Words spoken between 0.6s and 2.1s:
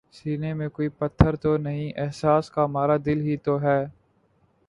کوئی پتھر تو نہیں